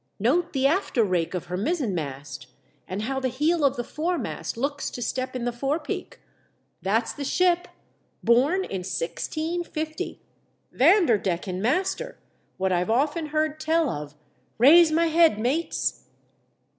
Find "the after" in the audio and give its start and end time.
0.51-1.03